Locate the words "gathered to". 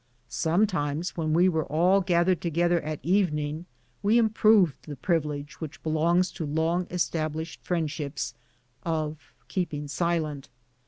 2.01-2.49